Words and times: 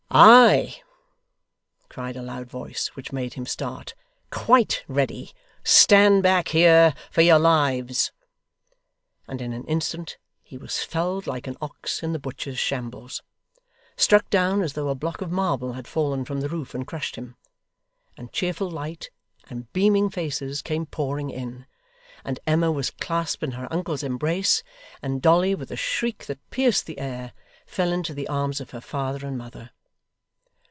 'Ay!' 0.13 0.83
cried 1.87 2.17
a 2.17 2.21
loud 2.21 2.45
voice, 2.49 2.87
which 2.97 3.13
made 3.13 3.35
him 3.35 3.45
start. 3.45 3.95
'Quite 4.29 4.83
ready! 4.89 5.31
Stand 5.63 6.21
back 6.21 6.49
here, 6.49 6.93
for 7.09 7.21
your 7.21 7.39
lives!' 7.39 8.11
And 9.25 9.41
in 9.41 9.53
an 9.53 9.63
instant 9.67 10.17
he 10.43 10.57
was 10.57 10.79
felled 10.83 11.27
like 11.27 11.47
an 11.47 11.55
ox 11.61 12.03
in 12.03 12.11
the 12.11 12.19
butcher's 12.19 12.59
shambles 12.59 13.23
struck 13.95 14.29
down 14.29 14.61
as 14.61 14.73
though 14.73 14.89
a 14.89 14.95
block 14.95 15.21
of 15.21 15.31
marble 15.31 15.71
had 15.73 15.87
fallen 15.87 16.25
from 16.25 16.41
the 16.41 16.49
roof 16.49 16.75
and 16.75 16.85
crushed 16.85 17.15
him 17.15 17.37
and 18.17 18.33
cheerful 18.33 18.69
light, 18.69 19.09
and 19.49 19.71
beaming 19.71 20.09
faces 20.09 20.61
came 20.61 20.85
pouring 20.85 21.29
in 21.29 21.65
and 22.25 22.37
Emma 22.45 22.69
was 22.69 22.89
clasped 22.91 23.43
in 23.43 23.51
her 23.51 23.71
uncle's 23.71 24.03
embrace, 24.03 24.61
and 25.01 25.21
Dolly, 25.21 25.55
with 25.55 25.71
a 25.71 25.77
shriek 25.77 26.25
that 26.25 26.49
pierced 26.49 26.85
the 26.85 26.99
air, 26.99 27.31
fell 27.65 27.93
into 27.93 28.13
the 28.13 28.27
arms 28.27 28.59
of 28.59 28.71
her 28.71 28.81
father 28.81 29.25
and 29.25 29.37
mother. 29.37 29.69